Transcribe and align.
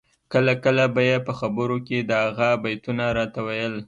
کله 0.33 0.53
کله 0.63 0.83
به 0.93 1.01
یې 1.09 1.17
په 1.27 1.33
خبرو 1.39 1.77
کي 1.87 1.97
د 2.01 2.11
هغه 2.25 2.49
بیتونه 2.63 3.03
راته 3.17 3.39
ویل 3.47 3.75